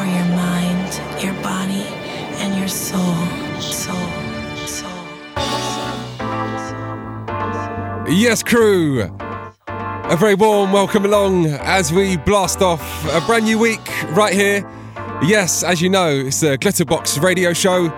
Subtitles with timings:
[0.00, 1.84] for your mind, your body,
[2.40, 3.14] and your soul.
[3.60, 3.94] Soul.
[4.66, 4.88] Soul.
[8.08, 9.02] Yes, crew.
[9.68, 12.82] A very warm welcome along as we blast off
[13.12, 14.64] a brand new week right here.
[15.22, 17.88] Yes, as you know, it's the Glitterbox radio show.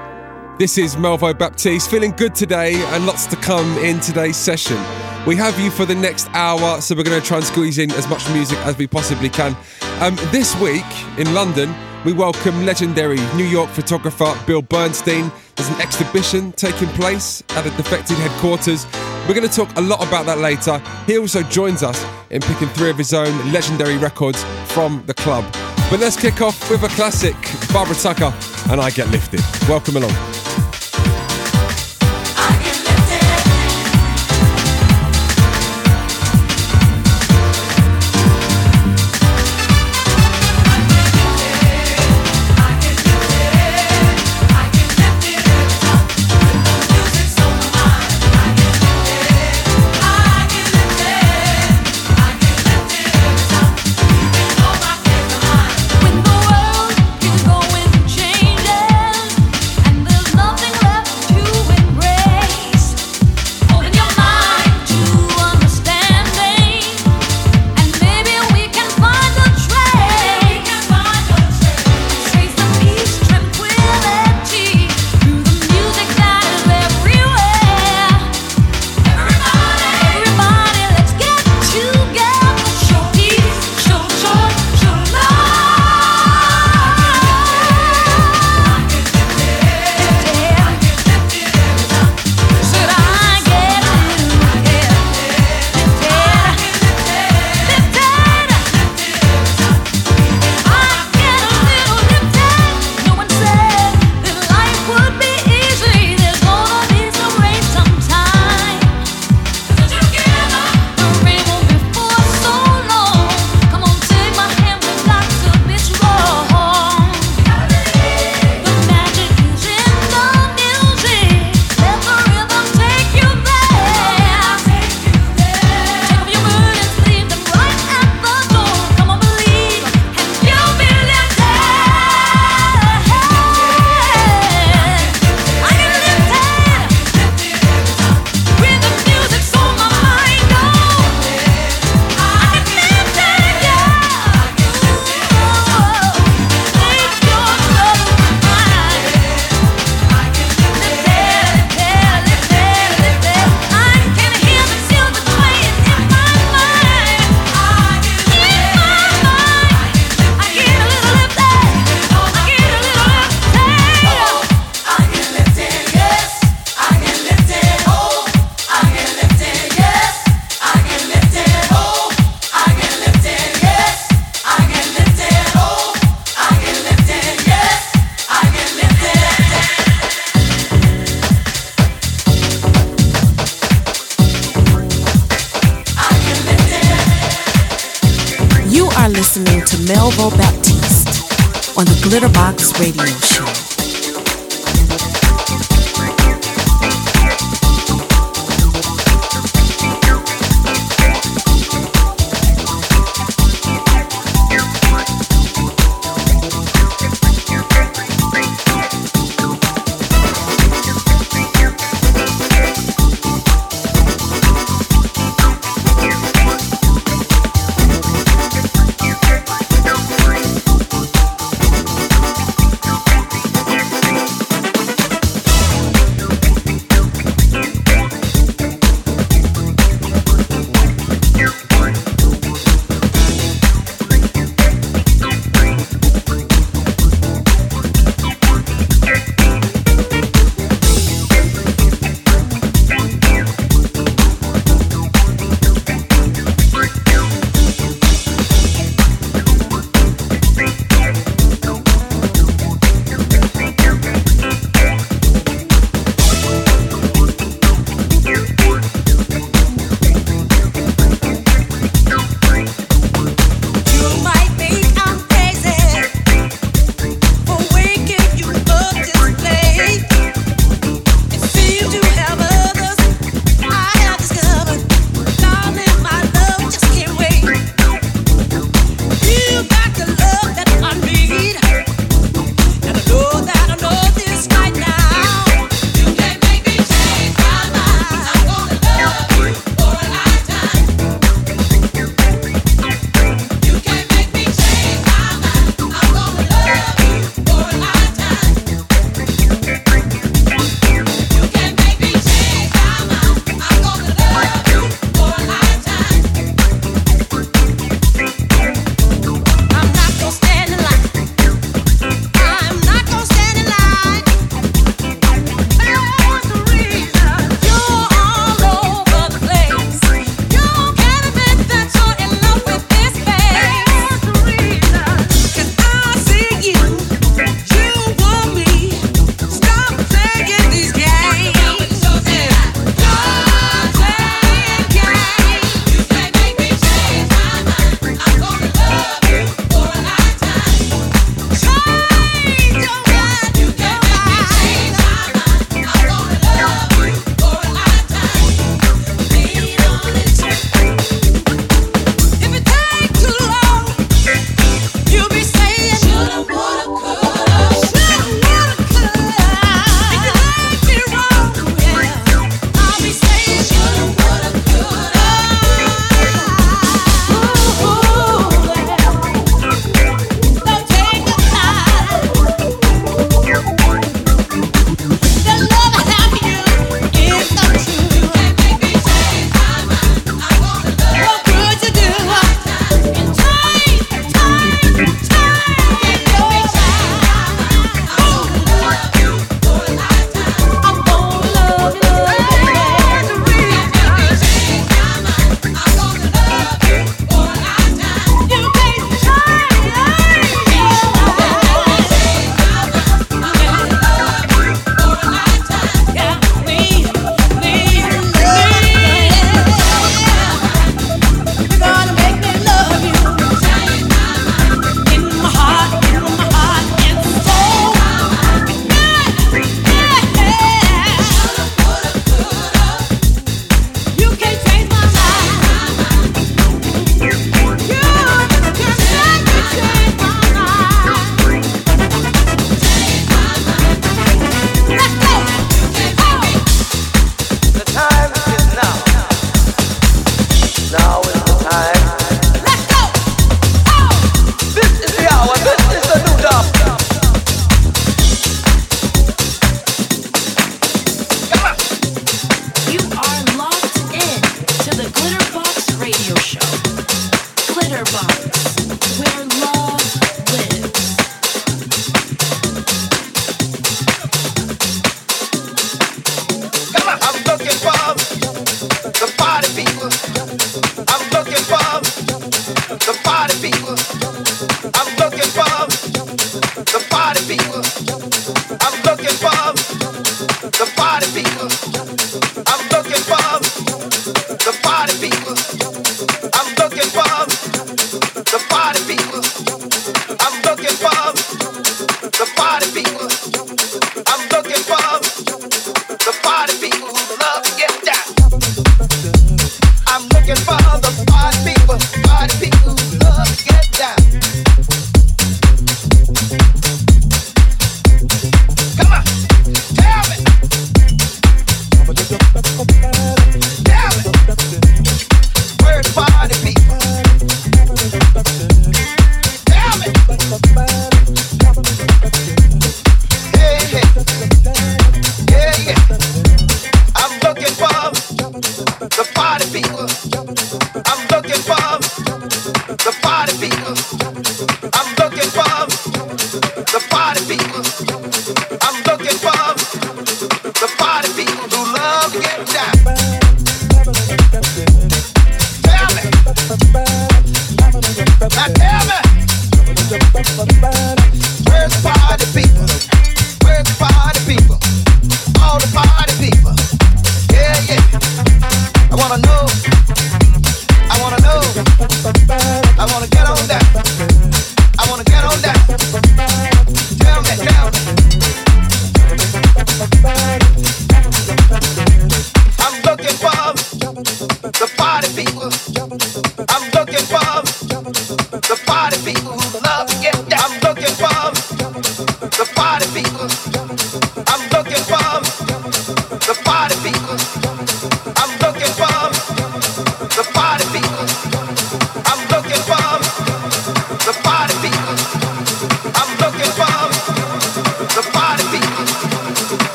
[0.58, 4.76] This is Melvo Baptiste, feeling good today and lots to come in today's session.
[5.25, 7.93] We have you for the next hour, so we're going to try and squeeze in
[7.93, 9.57] as much music as we possibly can.
[10.00, 10.84] Um, this week
[11.16, 11.72] in London,
[12.04, 15.30] we welcome legendary New York photographer Bill Bernstein.
[15.56, 18.86] There's an exhibition taking place at the Defected headquarters.
[19.29, 20.82] We're going to talk a lot about that later.
[21.07, 25.44] He also joins us in picking three of his own legendary records from the club.
[25.90, 27.36] But let's kick off with a classic
[27.72, 28.34] Barbara Tucker
[28.71, 29.40] and I Get Lifted.
[29.68, 30.41] Welcome along.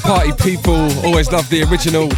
[0.00, 0.90] Party people.
[1.04, 2.08] Always love the original.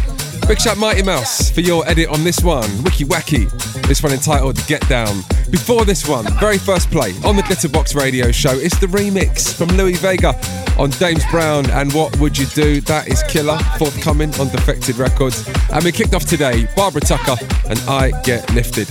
[0.47, 2.69] Big shout Mighty Mouse for your edit on this one.
[2.83, 3.49] Wiki Wacky.
[3.87, 5.21] This one entitled Get Down.
[5.51, 9.67] Before this one, very first play on the Glitterbox radio show, it's the remix from
[9.77, 10.29] Louis Vega
[10.79, 12.81] on James Brown and What Would You Do?
[12.81, 15.47] That is Killer, forthcoming on Defected Records.
[15.71, 17.35] And we kicked off today, Barbara Tucker
[17.69, 18.87] and I Get Lifted.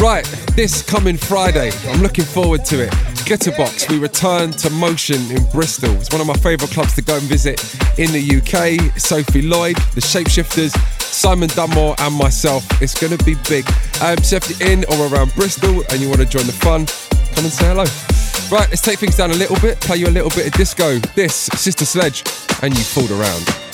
[0.00, 0.24] Right,
[0.54, 2.90] this coming Friday, I'm looking forward to it.
[3.26, 5.92] Glitterbox, we return to Motion in Bristol.
[5.92, 7.60] It's one of my favourite clubs to go and visit
[7.98, 8.98] in the UK.
[8.98, 12.64] Sophie Lloyd, the Shapeshifters, Simon Dunmore, and myself.
[12.80, 13.68] It's going to be big.
[14.02, 16.86] Um, so if you're in or around Bristol and you want to join the fun,
[17.34, 17.84] come and say hello.
[18.50, 20.98] Right, let's take things down a little bit, play you a little bit of disco.
[21.14, 22.24] This, Sister Sledge,
[22.62, 23.71] and you fooled around.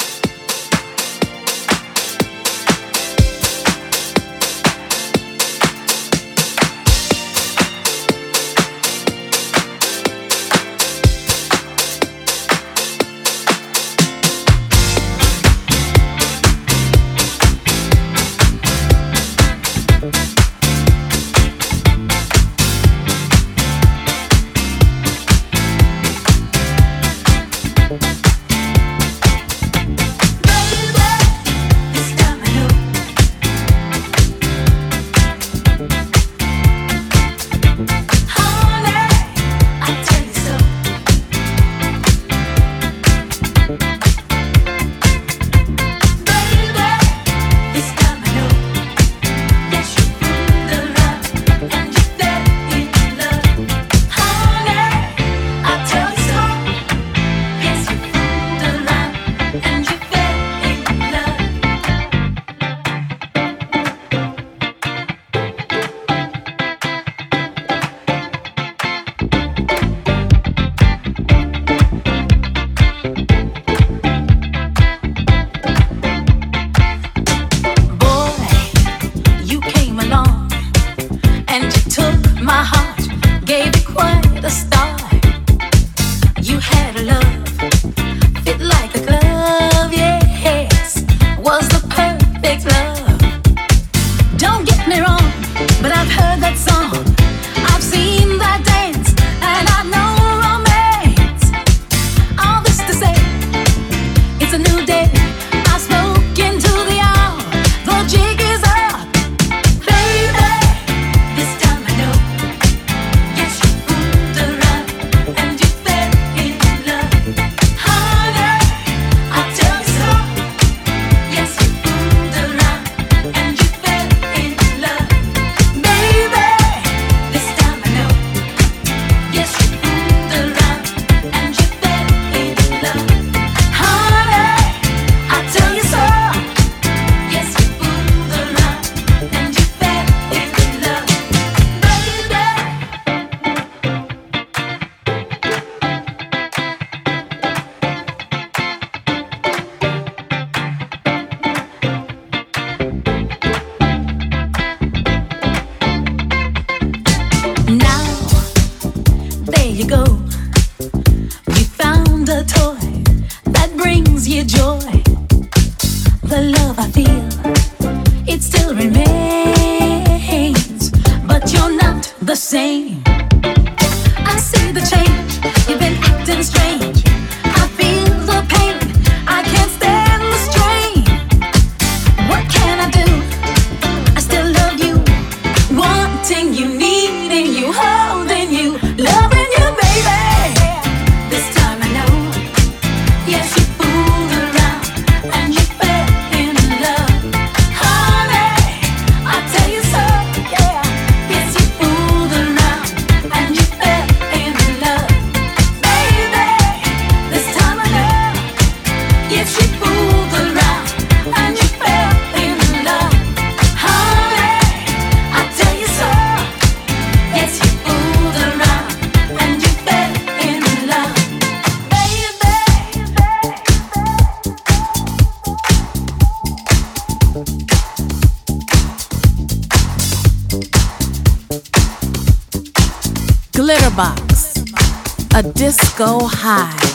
[235.98, 236.87] go high.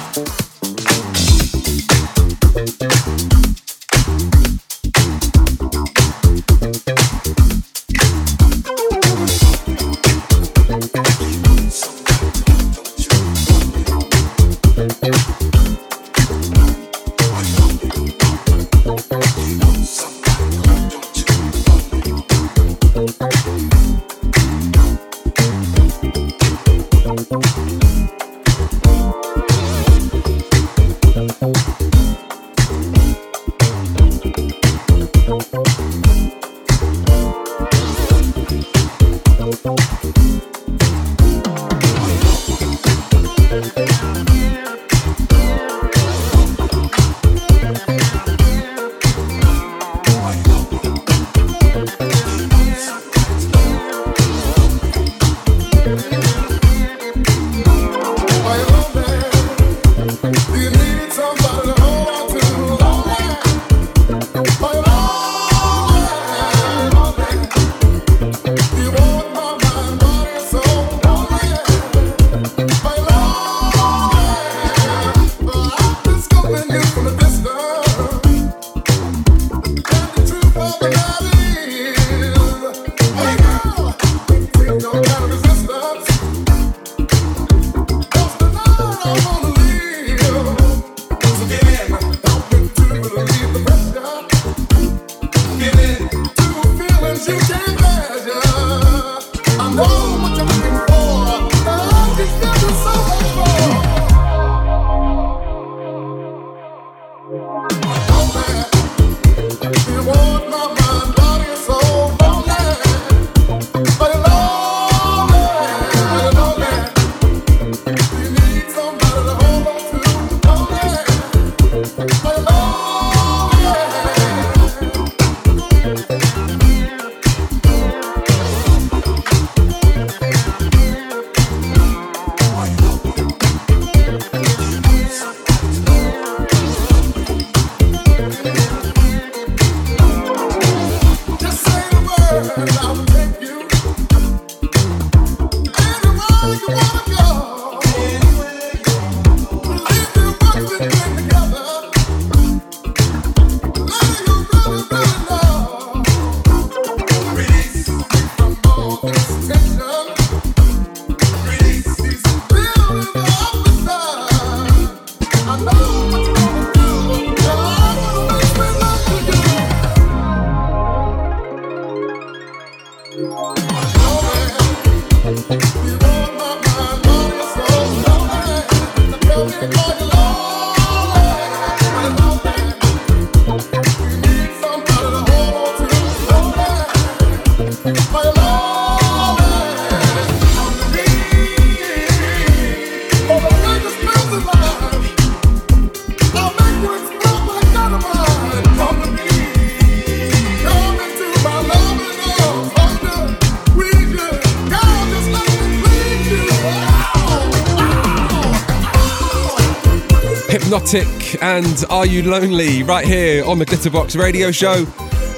[210.73, 214.87] Hypnotic and Are You Lonely right here on the Glitterbox Radio Show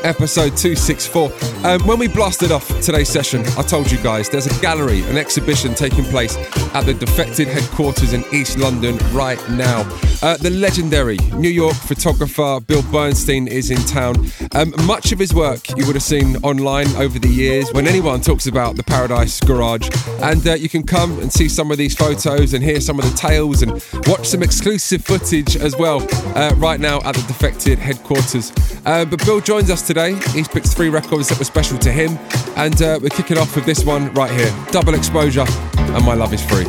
[0.06, 1.32] episode 264.
[1.65, 5.18] Um, when we blasted off today's session, I told you guys there's a gallery, an
[5.18, 6.38] exhibition taking place
[6.76, 9.82] at the Defected headquarters in East London right now.
[10.22, 14.15] Uh, the legendary New York photographer Bill Bernstein is in town.
[14.54, 18.22] Um, much of his work you would have seen online over the years when anyone
[18.22, 19.89] talks about the Paradise Garage.
[20.22, 23.10] And uh, you can come and see some of these photos and hear some of
[23.10, 23.72] the tales and
[24.08, 28.52] watch some exclusive footage as well uh, right now at the Defected headquarters.
[28.86, 29.94] Uh, but Bill joins us today.
[29.95, 32.17] He's picked three records that were special to him.
[32.58, 35.45] And uh, we're kicking off with this one right here Double Exposure
[35.77, 36.65] and My Love is Free.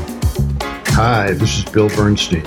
[0.94, 2.44] Hi, this is Bill Bernstein.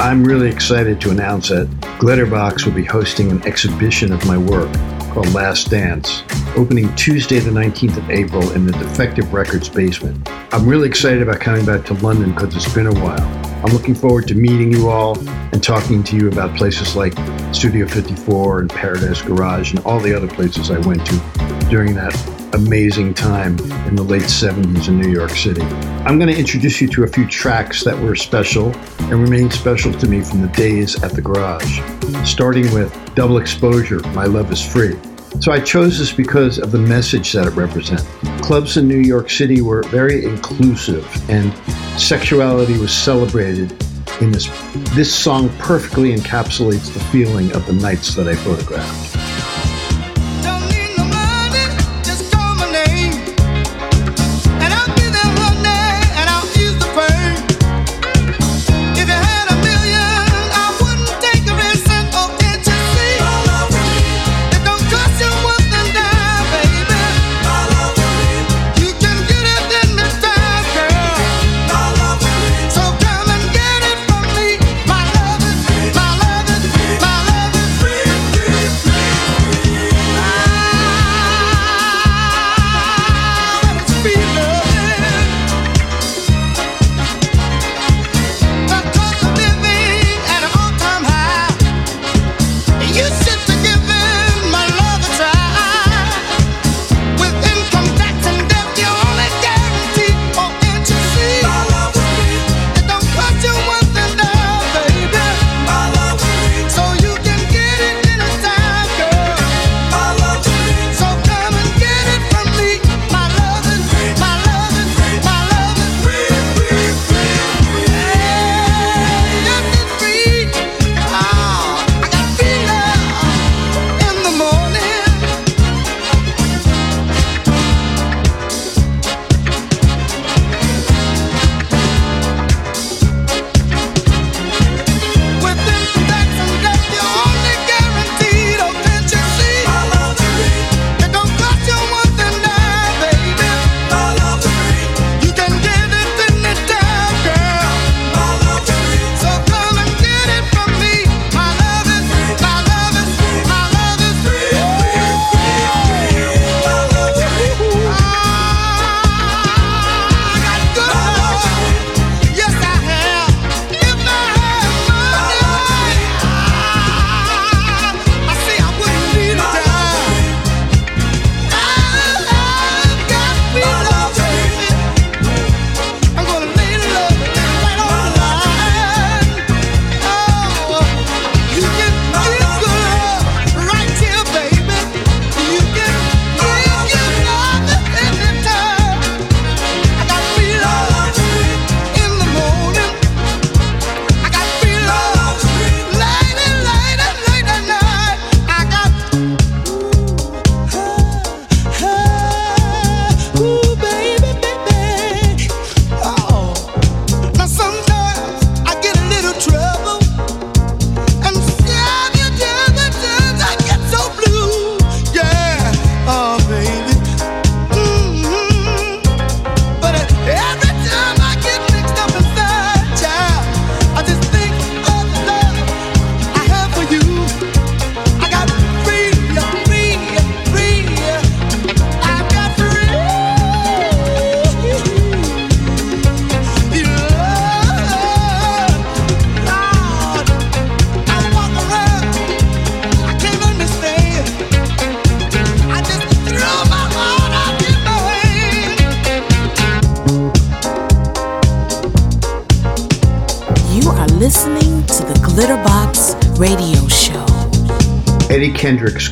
[0.00, 1.68] I'm really excited to announce that
[2.00, 4.68] Glitterbox will be hosting an exhibition of my work
[5.16, 6.24] called Last Dance,
[6.58, 10.28] opening Tuesday, the 19th of April in the Defected Records basement.
[10.52, 13.26] I'm really excited about coming back to London because it's been a while.
[13.64, 17.14] I'm looking forward to meeting you all and talking to you about places like
[17.54, 22.12] Studio 54 and Paradise Garage and all the other places I went to during that
[22.54, 25.62] amazing time in the late 70s in New York City.
[26.04, 29.92] I'm going to introduce you to a few tracks that were special and remain special
[29.92, 31.80] to me from the days at the garage,
[32.24, 34.96] starting with Double Exposure, My Love is Free.
[35.40, 38.04] So I chose this because of the message that it represents.
[38.40, 41.52] Clubs in New York City were very inclusive and
[42.00, 43.72] sexuality was celebrated
[44.20, 44.48] in this.
[44.94, 49.35] This song perfectly encapsulates the feeling of the nights that I photographed.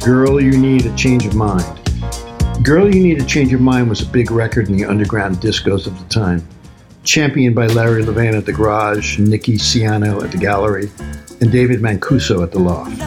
[0.05, 1.65] Girl, You Need a Change of Mind.
[2.63, 5.87] Girl, You Need a Change of Mind was a big record in the underground discos
[5.87, 6.47] of the time.
[7.05, 10.91] Championed by Larry Levan at the Garage, Nicky Siano at the Gallery,
[11.41, 13.01] and David Mancuso at the Loft.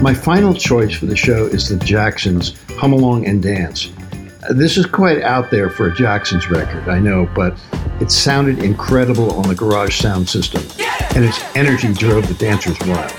[0.00, 3.90] My final choice for the show is the Jacksons' Hum Along and Dance.
[4.50, 7.58] This is quite out there for a Jacksons record, I know, but
[8.00, 10.62] it sounded incredible on the garage sound system,
[11.16, 13.12] and its energy drove the dancers wild.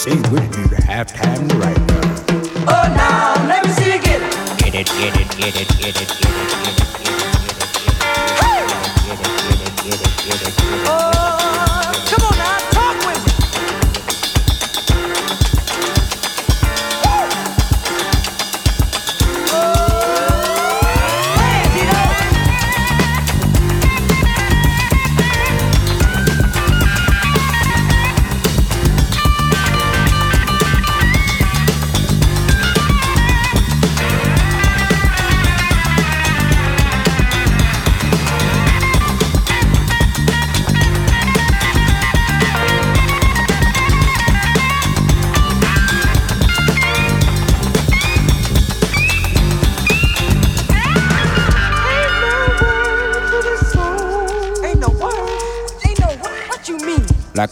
[0.00, 2.00] Say we need to have time right now.
[2.66, 4.32] Oh, now, let me see you get it.
[4.56, 7.52] Get it, get it, get it, get it, get it, get it, get it, get
[7.60, 11.19] it, get it, get it, get it, get it, get it.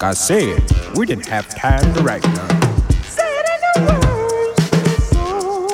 [0.00, 0.62] Like I said,
[0.94, 2.62] we didn't have time to write none.
[3.02, 5.66] Say it ain't no words to this song.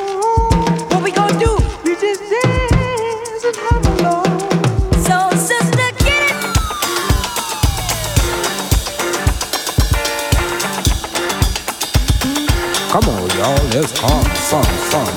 [0.89, 1.55] What we gonna do?
[1.85, 4.25] We just dance and have a.
[5.05, 6.33] So, sister, get it.
[12.89, 15.14] Come on, y'all, let's fun, fun, fun,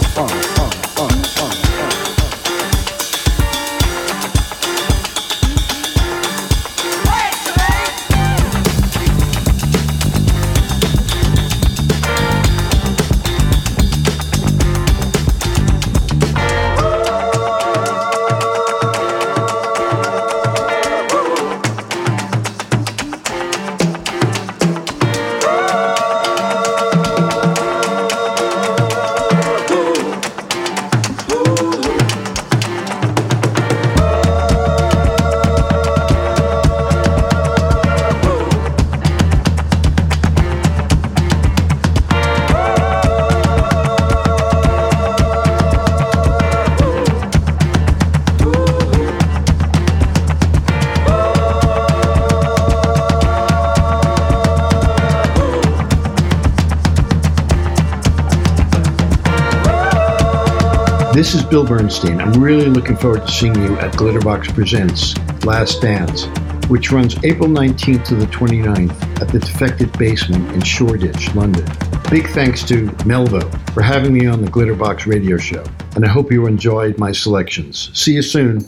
[61.17, 62.21] This is Bill Bernstein.
[62.21, 66.27] I'm really looking forward to seeing you at Glitterbox Presents Last Dance,
[66.69, 71.65] which runs April 19th to the 29th at the Defected Basement in Shoreditch, London.
[72.11, 73.41] Big thanks to Melvo
[73.73, 75.63] for having me on the Glitterbox radio show,
[75.95, 77.89] and I hope you enjoyed my selections.
[77.99, 78.59] See you soon.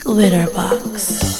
[0.00, 1.36] Glitterbox.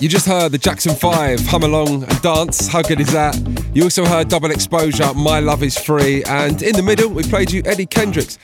[0.00, 2.68] You just heard the Jackson 5 Hum Along and Dance.
[2.68, 3.36] How good is that?
[3.74, 6.22] You also heard Double Exposure, My Love is Free.
[6.22, 8.38] And in the middle, we played you Eddie Kendricks.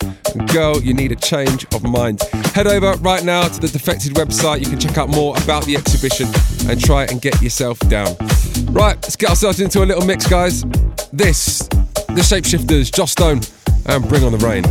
[0.47, 2.21] Girl, you need a change of mind.
[2.55, 4.61] Head over right now to the Defected website.
[4.61, 6.27] You can check out more about the exhibition
[6.69, 8.17] and try and get yourself down.
[8.67, 10.63] Right, let's get ourselves into a little mix, guys.
[11.13, 11.61] This,
[12.09, 13.41] the Shapeshifters, Joss Stone,
[13.87, 14.65] and Bring on the Rain.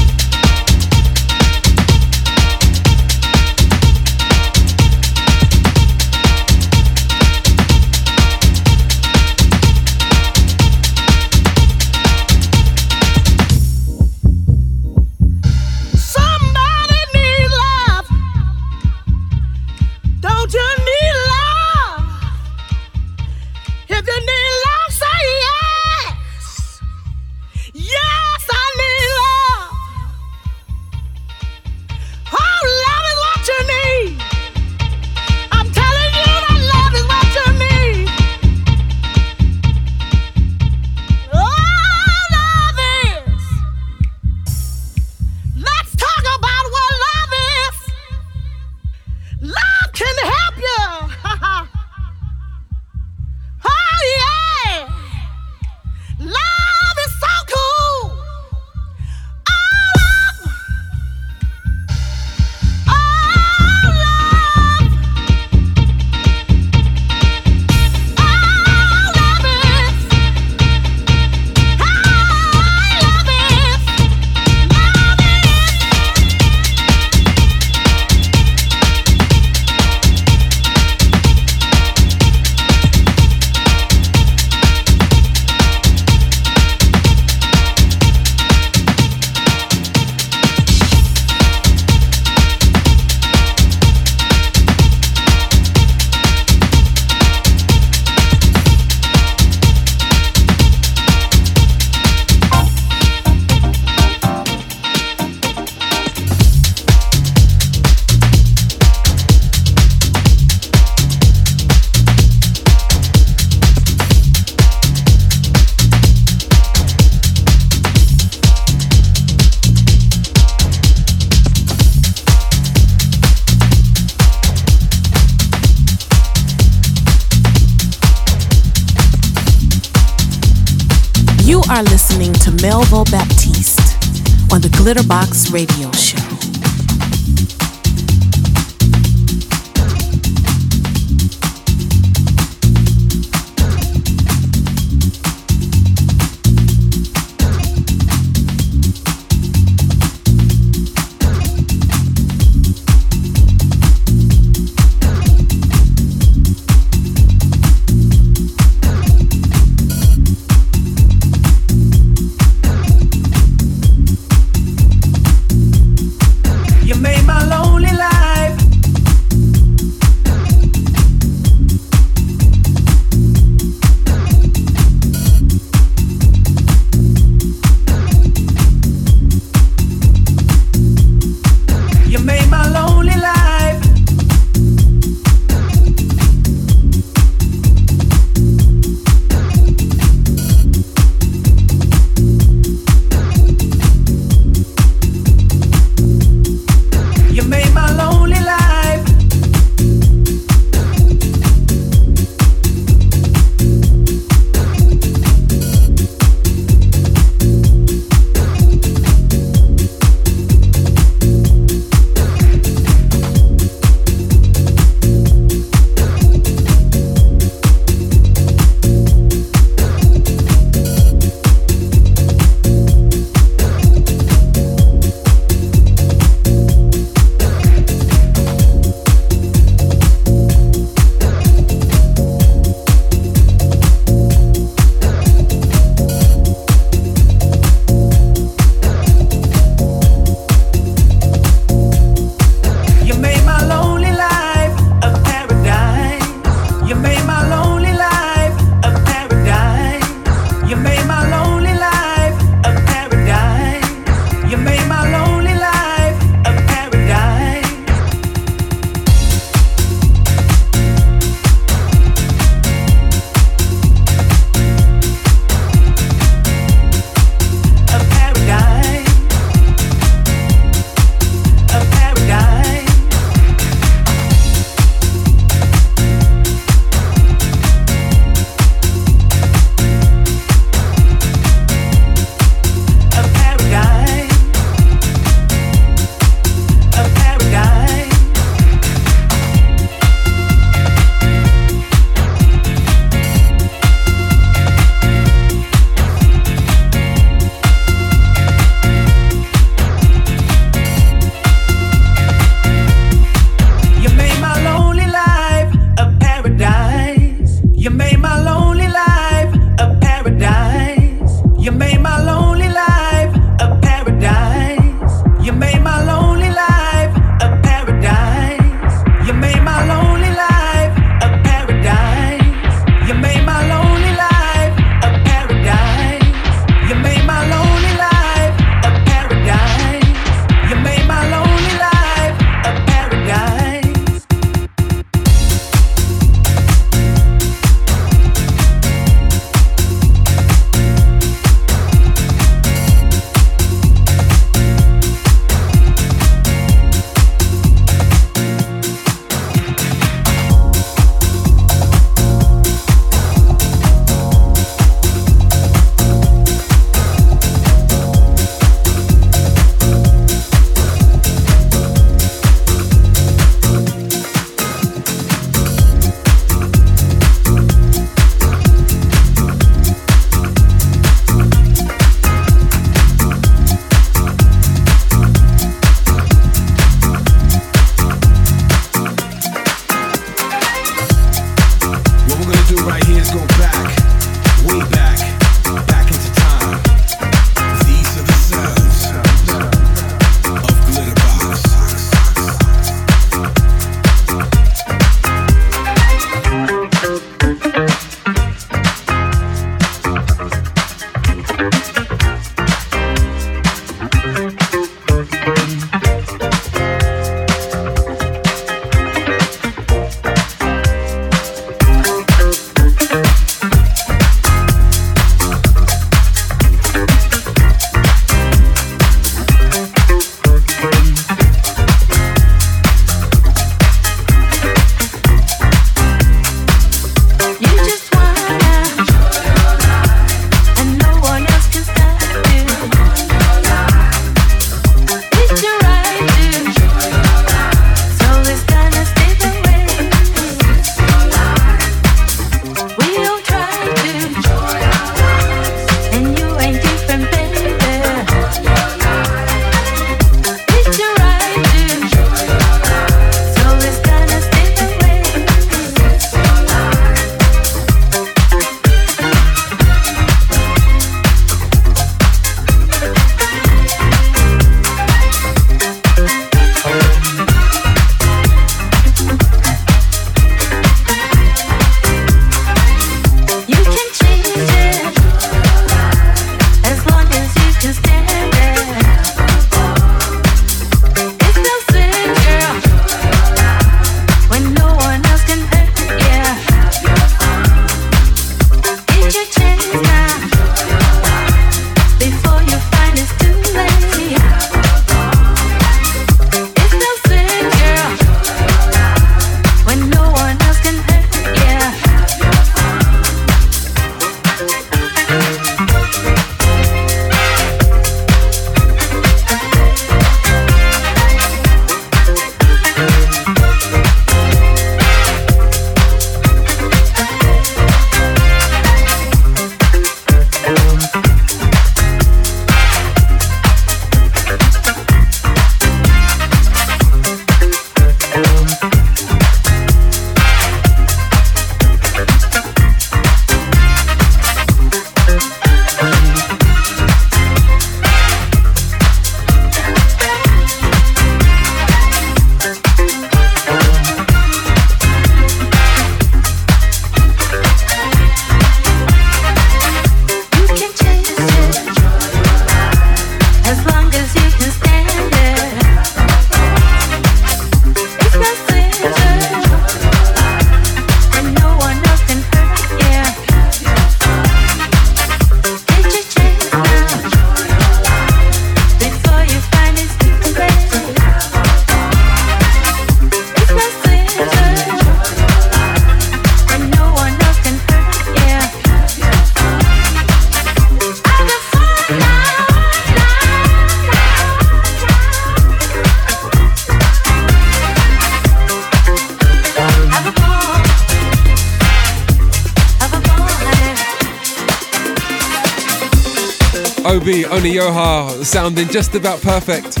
[597.06, 600.00] Oby Onyioha sounding just about perfect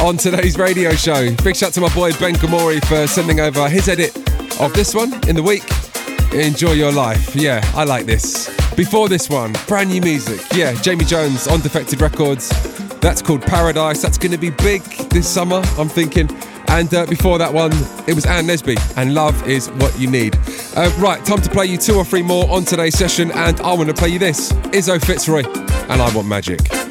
[0.00, 1.34] on today's radio show.
[1.44, 4.16] Big shout to my boy Ben Gomori for sending over his edit
[4.58, 5.64] of this one in the week.
[6.32, 7.36] Enjoy your life.
[7.36, 8.48] Yeah, I like this.
[8.74, 10.40] Before this one, brand new music.
[10.54, 12.48] Yeah, Jamie Jones on Defected Records.
[13.00, 14.00] That's called Paradise.
[14.00, 16.30] That's going to be big this summer, I'm thinking.
[16.68, 17.72] And uh, before that one,
[18.08, 20.38] it was Ann Nesby, and love is what you need.
[20.74, 23.74] Uh, right, time to play you two or three more on today's session, and I
[23.74, 25.75] want to play you this Izo FitzRoy.
[25.88, 26.85] And I want magic.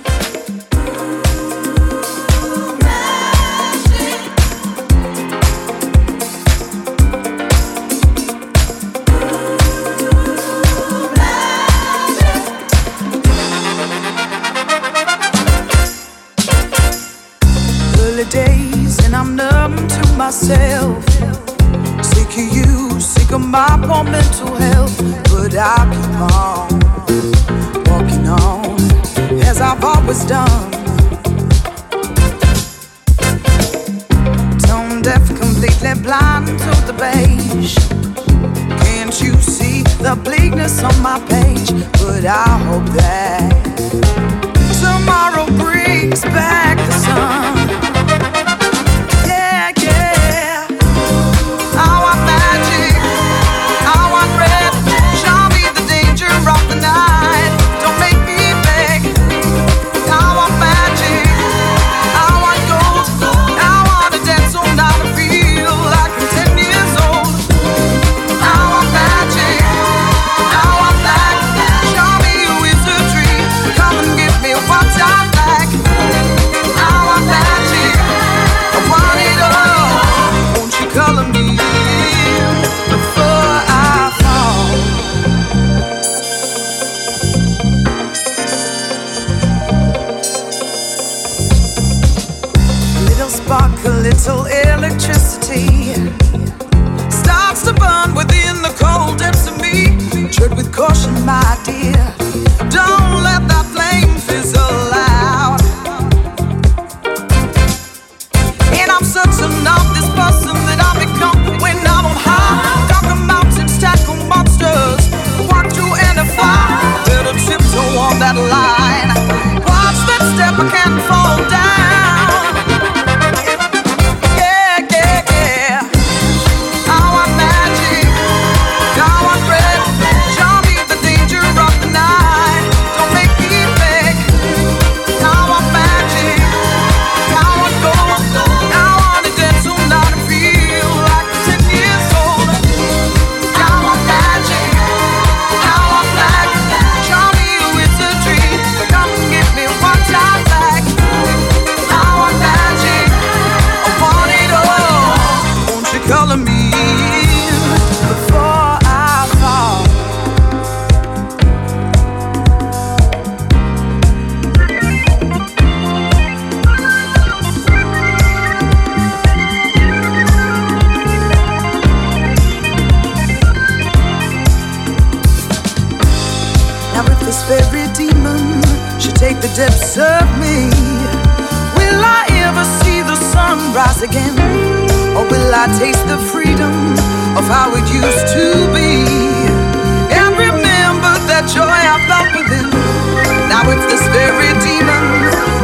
[193.67, 195.03] with this very demon.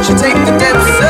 [0.02, 1.01] She take the depths.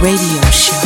[0.00, 0.77] Radio Show.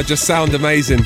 [0.00, 1.00] Will just sound amazing.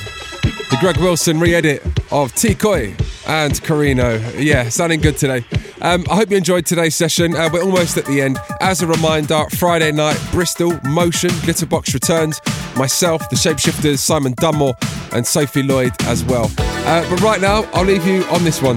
[0.70, 2.94] The Greg Wilson re edit of Tikoi
[3.26, 4.18] and Carino.
[4.36, 5.44] Yeah, sounding good today.
[5.82, 7.34] Um, I hope you enjoyed today's session.
[7.34, 8.38] Uh, we're almost at the end.
[8.60, 12.40] As a reminder, Friday night, Bristol, Motion, Glitterbox returns.
[12.76, 14.74] Myself, the Shapeshifters, Simon Dunmore,
[15.12, 16.48] and Sophie Lloyd as well.
[16.58, 18.76] Uh, but right now, I'll leave you on this one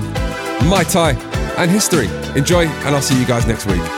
[0.68, 1.14] My Tie
[1.58, 2.08] and History.
[2.36, 3.97] Enjoy, and I'll see you guys next week.